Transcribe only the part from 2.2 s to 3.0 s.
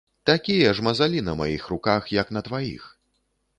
на тваіх.